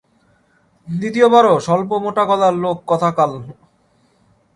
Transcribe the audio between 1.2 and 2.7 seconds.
বারও স্বল্প মোটা গলার